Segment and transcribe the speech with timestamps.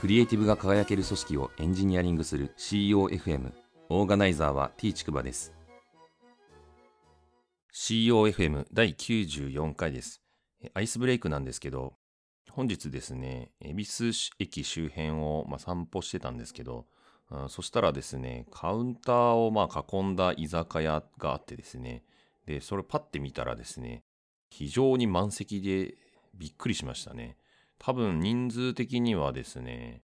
[0.00, 3.52] クリエイティブが輝ける組織をエンジニアリングする COFM
[3.90, 5.52] オーガナイザーは T ちくばです。
[7.74, 10.22] COFM 第94回です。
[10.72, 11.92] アイスブレイクなんですけど
[12.50, 16.86] 本日ですね恵比寿駅周辺を、まあ、散歩してたんですけど
[17.48, 22.04] そしたらですねカウンターをまあ囲んだ居酒屋があってですね
[22.46, 24.02] でそれパッて見たらですね
[24.48, 25.94] 非常に満席で
[26.34, 27.36] びっくりしましたね。
[27.80, 30.02] 多分人数的にはですね、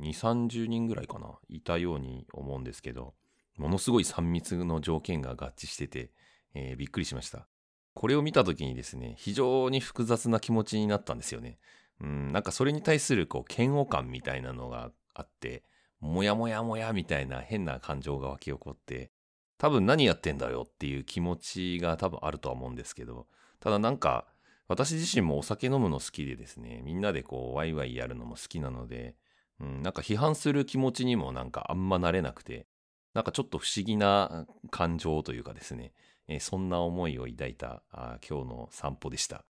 [0.00, 3.14] 2、30人ぐらいかな、いたように思うんですけど、
[3.58, 6.10] ものすごい3密の条件が合致してて、
[6.54, 7.46] えー、びっくりしました。
[7.92, 11.58] これを見た時にですね、非常に複雑な気持ちになったんですよね。
[12.00, 15.64] うん、なんかそれに対するこう嫌悪感みたいなのがあって、
[16.00, 19.10] もやもやもやみたいな変な感情が湧き起こって、
[19.58, 23.26] 多分何やってんだよっていう気持ちが多分あるとは思うんですけど、
[23.60, 24.26] ただなんか
[24.68, 29.16] 私自身もお酒飲むの好きでですね、みんなでこうワイワイやるのも好きなので、
[29.60, 32.66] うん、なんか批判する気持ちにもなんかあんまなれなくて、
[33.14, 35.92] なんかちょっと不思議な感情というかですね、
[36.28, 39.44] えー、そんな思いを抱いたあ今日の散歩でした。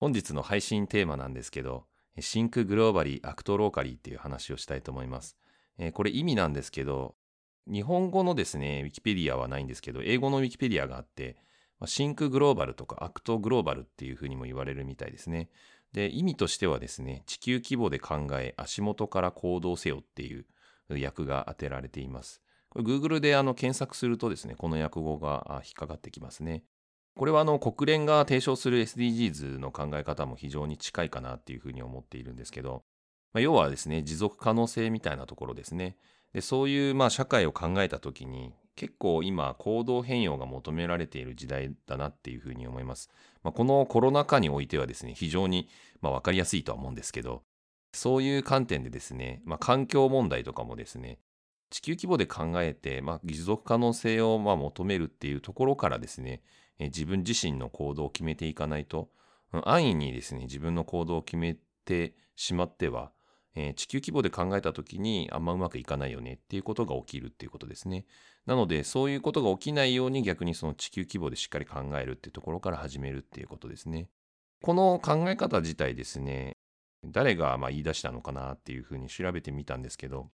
[0.00, 1.84] 本日の配信テーマなんですけど、
[2.18, 5.36] think globally, act locally っていう話をしたいと思います。
[5.78, 7.14] えー、これ意味なんですけど、
[7.70, 11.36] 日本語のですね、ウィキペディアはないんですけど、英語のウィキペディアがあって、
[11.86, 15.48] シンクグローバルとかアクトグローバルっていうふうにも言われるみたいですね。
[15.92, 20.46] で、意味としてはですね、地球規模で考え、足元から行動せよっていう
[20.90, 22.42] 訳が当てられています。
[22.70, 26.64] これ Google であの検索するとですね、この訳語が引っかかってきますね。
[27.14, 32.84] これはあの国連が提唱する SDGs の考え方も非常に近いかなっていうふうに思っているんですけど、
[33.34, 35.96] まあ、要はですね、持続可能性みたいなところですね。
[36.32, 43.10] でそういうまあ社会を考えたときに、結構今行動変容が求められている時代だなっていうふうに思います。
[43.44, 45.68] まあ、このコロナ禍においてはですね、非常に
[46.00, 47.44] まあ分かりやすいとは思うんですけど、
[47.92, 51.20] そういう観点でですね、まあ、環境問題とかもですね、
[51.70, 56.42] 地球規模で考えて、まあ、持続可能性をまあ求めるっていうところからですね、
[56.80, 59.10] 自分自身の行動を決めていかないと、
[59.64, 63.12] 安易にですね、自分の行動を決めてしまっては、
[63.76, 68.06] 地球規模で考えた時にあんまうまくいかないよねっていうことが起きるっていうことですね。
[68.46, 74.08] なのでそういうことが起きないように逆にその地球規模でしっかり考えるっていうところから始めるっていうことですね。
[74.62, 76.56] この考え方自体ですね、
[77.04, 80.30] 誰がま言い出したのかなっていうふうに調べてみたんですけど、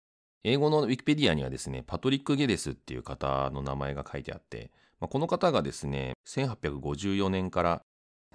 [0.45, 4.71] 英語のウィキペディアにはですね、パトリック・ゲデスっていう方の名前が書いてあって、
[5.01, 7.83] まあ、この方がですね、1854年から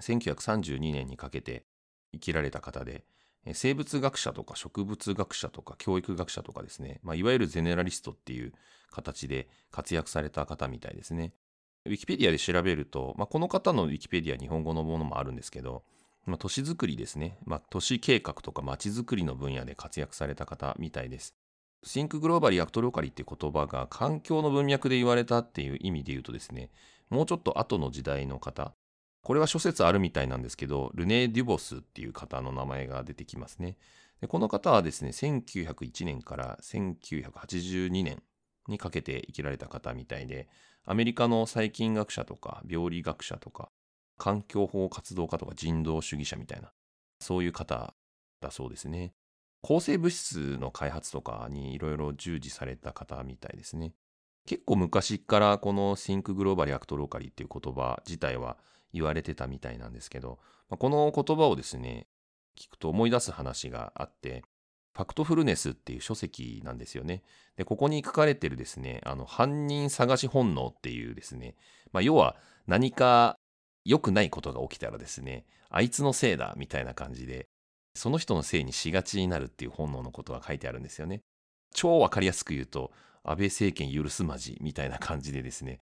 [0.00, 1.64] 1932年にかけて
[2.12, 3.04] 生きられた方で、
[3.54, 8.52] 生物学者とか植物学者とか教育学者とかですね、まあ、いわゆるゼネラリストっていう
[8.90, 11.32] 形で活躍された方みたいですね。
[11.86, 15.84] ウィキペディアで調べると、まあ、この方のウィキペディア日本語のものもあるんですけど、
[16.26, 21.34] まあ、都市づくりですね、まあ、都市計画とか街づくりの分野で活躍された方みたいです。
[21.84, 26.70] think globally act locally って言葉が環境の文脈で言われたっていう意味で言うとですね、
[27.08, 28.74] もうちょっと後の時代の方、
[29.22, 33.76] これは諸説あるみたいなんですけど、ルネー・デュボスっていう方の名前が出てきますね。
[34.26, 38.22] この方はですね、1901年から1982年
[38.68, 40.48] にかけて生きられた方みたいで、
[40.84, 43.70] アメリカの細菌学者とか病理学者とか、
[44.16, 46.72] 環境法活動家とか人道主義者みたいな、
[47.20, 47.94] そういう方
[48.40, 49.14] だそうですね。
[49.60, 53.92] 抗生物質の開発とかにいろいろ従事された方みたいですね。
[54.46, 58.56] 結構昔からこの think globally act locally っていう言葉自体は
[58.92, 60.38] 言われてたみたいなんですけど、
[60.70, 62.06] この言葉をですね、
[62.56, 64.42] 聞くと思い出す話があって、
[64.98, 67.22] ファクトフルネスっていう書籍なんですよね。
[67.54, 71.54] で、ここに書かれてるですね、あの、犯人探し本能っていうですね、
[71.92, 72.34] まあ、要は
[72.66, 73.38] 何か
[73.84, 77.46] 良くないことが起きたらですね、あいつのせいだみたいな感じで、
[77.94, 81.20] その人のせいにしがちになるっていう本能のことが書いてあるんですよね。
[81.72, 82.90] 超わかりやすく言うと、
[83.22, 85.78] 安倍政権許すまじみたいな感じでですね、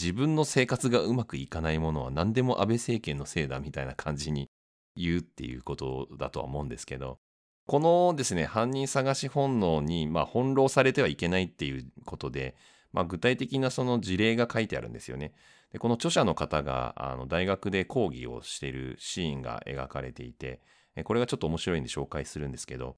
[0.00, 4.48] 自分の生活がうまくいかないものは何でも安倍政権のせいだみたいな感じに
[4.96, 7.18] 言うっていうことだとは思うんですけど、
[7.66, 12.54] このですね、犯人探し本能に、まあ、翻弄されてはいけないっていうことで、
[12.92, 15.32] まあ、具体的なその事例が書いてあるんですよね。
[15.72, 20.60] でこの著者の方があの大学で講義をしているシーンが描かれていて、
[21.04, 22.96] これがちょっと面白いんで紹介するんですけど、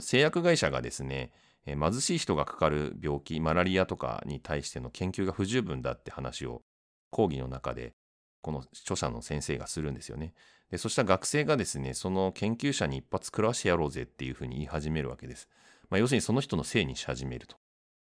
[0.00, 1.32] 製薬会社がですね、
[1.64, 6.62] 貧しい人がかかる病気、マラリアとかに対しての研究が不十分だって話を
[7.10, 7.94] 講義の中で
[8.40, 10.34] この著者の先生がするんですよね。
[10.70, 15.48] でそしたら学生がですね、その研究者に一発食らわしてやろうぜっていうふうに言い始めるわけです。
[15.90, 17.56] まあ、要するにその人のせいにし始めると。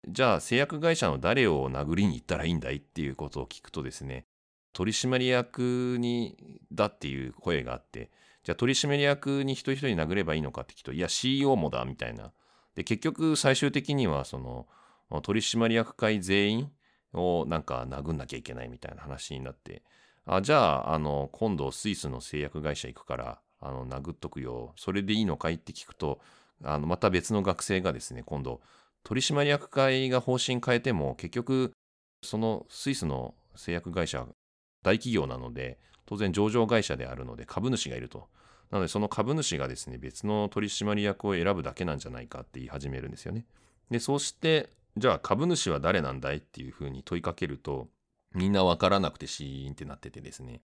[0.07, 4.25] じゃあ製薬会社の誰を殴りに行ったらいいんだいっていうことを聞くとですね、
[4.73, 8.09] 取締役にだっていう声があって、
[8.43, 12.31] じゃあ取締役に一人一人殴ればいいのかって聞くと、いや CEO もだみたいな
[12.75, 14.67] で、結局最終的にはその
[15.21, 16.71] 取締役会全員
[17.13, 19.81] をなんか殴んなきゃいけないみたいな話になって、
[20.25, 24.73] あじゃあ、あの、今度スイスの製薬会社行くから、あの、殴っとくよ。
[24.75, 26.19] それでいいのかいって聞くと、
[26.63, 28.61] あの、また別の学生がですね、今度、
[29.03, 31.71] 取締役会が方針変えても、結局、
[32.23, 34.25] そのスイスの製薬会社、
[34.83, 38.27] 大企業なので、当然上場会社であるので株主がいると。
[38.71, 43.45] なので、その株主がですね、別の取締役を選ぶだけなんじゃないかって言い始めるんですよね。
[43.91, 47.89] で、そうして、じゃあ株主は誰なんだいっていうふうに問いかけると、
[48.35, 50.61] みんなわからなくてシーンってなっててですね、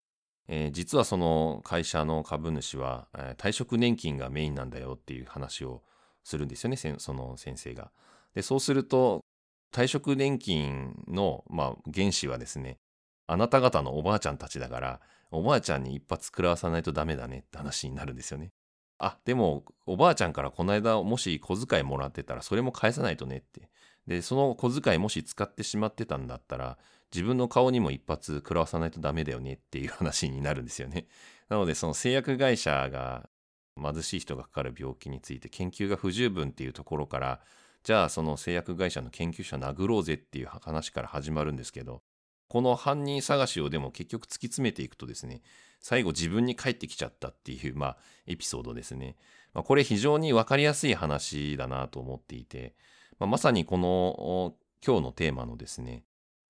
[0.48, 5.83] えー、実はその会社の株主は、えー、退職年金がメインなんだよっていう話を
[6.24, 7.92] するんですよね、その先生が。
[8.33, 9.21] で、そうすると、
[9.71, 12.80] 退職年金の、まあ、原資はですね、
[13.27, 15.00] あなた方のおばあちゃんたちだから、
[15.31, 18.51] おばあちゃんに一発食らわさないとダメだねって話になるんですよね。
[18.98, 23.69] あ、でも、おばあちゃんからこの間もし小遣いもらってたら、それも返さないとねって。
[24.07, 26.80] で、その小遣いもし使ってしまってたんだったら、
[27.13, 31.07] 自分の顔にも一発食らわさないとダメだよねっていう話になるんですよね。
[31.50, 33.29] なので、その製薬会社が
[33.81, 37.41] 貧しい人がかかる病気について研究が不十分っていうところから、
[37.83, 42.03] じゃあその製薬会社の研究者殴ろうぜっていう話から始まるんですけど、
[42.47, 45.41] この犯人探しをでも結局突き詰めていくとですね、
[45.79, 47.97] 最後自分に返ってきちゃったっていう、まあ、
[48.27, 49.15] エピソードですね。
[49.53, 52.75] まあ、これ非常にわかりやすい話だなと思っていて、
[53.19, 54.55] まあ、まさにこの
[54.85, 56.03] 今日のテーマのですね、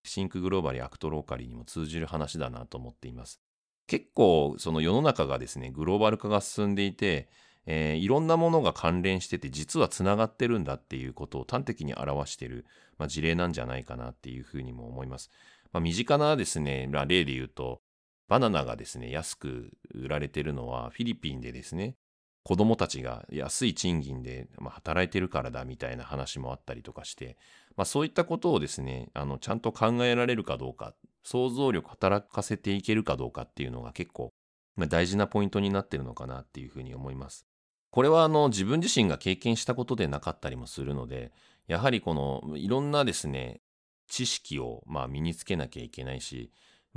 [0.04, 3.42] Think globally act locally にも通じる話だなと思っています。
[3.88, 7.28] 結構その世の中がですね、グローバル化が進んでいて、
[7.66, 12.66] えー、いろんなものが関連してて実はつながってるんだっていうことを端的に表している、
[12.98, 15.30] まあ、事例なんじゃないかなっていうふうにも思います。
[15.72, 17.82] まあ、身近なですね、例で言うと、
[18.28, 21.96] バナナがですね、安く売られてるのはフィリピンでですね、
[22.44, 27.38] 子供たちが安い賃金で働いてるからだみたいな話もあったりとかして、
[27.76, 30.94] まあ、そういったことをですね、あのちゃんと考えられるかどうか、
[31.24, 34.34] 想像力働かせていけるかどうかっていうのが結構、
[34.76, 37.46] まあ、大事なポイントになってるのかなっていうふうに思います。
[37.92, 41.32] これはあの自分自身が経験したことでなかったりもするので、
[41.68, 43.62] やはりこのいろんなですね、
[44.08, 46.52] 知識をまあ身につけなきゃいけないし、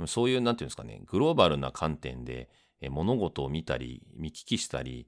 [0.07, 2.49] そういう、なんていうんですかね、グローバルな観点で
[2.89, 5.07] 物事を見たり、見聞きしたり、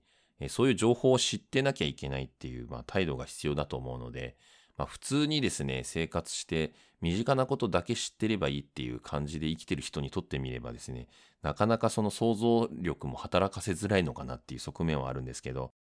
[0.50, 4.36] そういう情報を知ってなきゃいけないっていう、まあ、態度が必要だと思うので、
[4.78, 11.08] まあ、普通にですね、生活して身近なことだけ知ってればいいっていう感じで生きてる人にとってみればですね、
[11.42, 15.72] なかなかその想像力も働かせづらいのかなっていう側面はあるんですけど、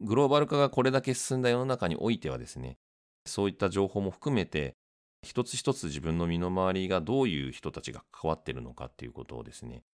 [0.00, 2.76] グローバル化がこれだけ進んだ世の中においてはですね、
[3.26, 4.74] そういった情報も含めて、
[5.22, 9.84] 一つ一つ自分の身の回りがどういう人たちが関わってるのかっていうことをですね、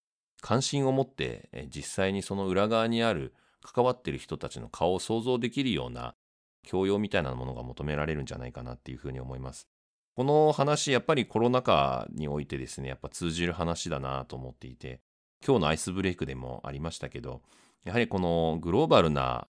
[0.41, 6.15] 関心を持って実際にその裏側にある関わってる人たちの顔を想像できるような
[6.63, 9.69] 教養みたいなものが求められるんじゃないかなっていうふうに思います。
[10.15, 15.01] この話、やっぱりコロナ禍においてですね、やっぱ通じる話だなと思っていて、
[15.47, 17.43] 今日のアイスブレイクでもありましたけど、
[17.85, 19.47] やはりこのグローバルな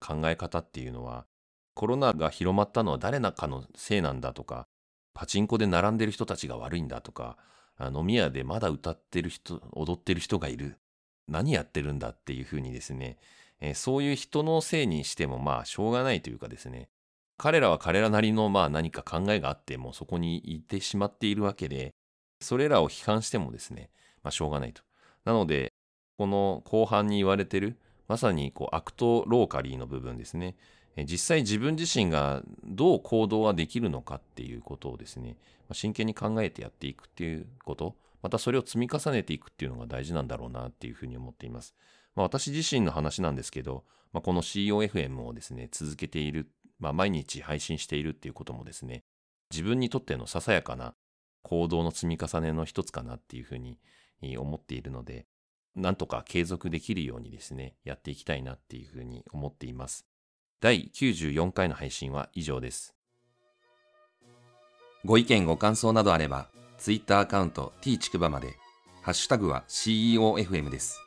[0.00, 1.26] 考え方っていうのは、
[1.74, 4.68] コロナが広まったのは誰なかのせいなんだとか、
[5.14, 7.36] パチンコで並んでる人たちが悪いんだとか、
[7.92, 10.78] 飲み屋でまだ歌ってる人、踊ってる人がいる。
[11.28, 13.18] 何やってるんだっていうふうにですね、
[13.64, 16.88] えそういう人のせいにしてもまあしょうがないというかですね、
[17.38, 21.94] 彼らは彼らなりのまあ何か考えがあってもそこにいてしまっているわけで、
[22.40, 23.90] それらを批判してもですね、
[24.24, 24.82] まあしょうがないと。
[25.24, 25.72] なので、
[26.18, 27.78] この後半に言われてる、
[28.08, 30.56] まさにこうアクトローカリーの部分ですね。
[30.96, 35.36] 実際自分自身がどう行動ができるのかっていうことをですね、
[35.70, 41.74] 真剣に考えてやっていくっていうこと、またそれを積み重ねていくっていうのが大事なんだろうなっていうふうに思っています。
[42.14, 49.04] まあ、私自身の話なんですけど、まあ、この COFM をですね、続けている、まあ、毎日配信しているっていうこともですね、
[49.50, 50.94] 自分にとってのささやかな
[51.42, 53.78] 行動の積み重ねの一つかなっていうふうに
[54.38, 55.26] 思っているので、
[55.74, 60.06] なんとか継続できるようにですね、やっていきたいなっていうふうに思っています。
[60.60, 62.94] 第94回の配信は以上です。
[65.04, 68.56] ご意見ご感想などあれば、Twitter アカウント t ちくばまで、
[69.02, 71.00] ハッシュタグは CEOFM です。